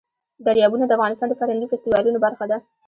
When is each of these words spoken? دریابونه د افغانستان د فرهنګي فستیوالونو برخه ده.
دریابونه 0.45 0.85
د 0.87 0.91
افغانستان 0.97 1.27
د 1.29 1.33
فرهنګي 1.39 1.67
فستیوالونو 1.71 2.17
برخه 2.25 2.45
ده. 2.51 2.57